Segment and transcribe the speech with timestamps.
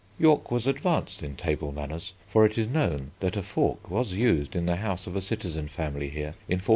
[0.17, 4.55] York was advanced in table manners, for it is known that a fork was used
[4.55, 6.69] in the house of a citizen family here in 1443.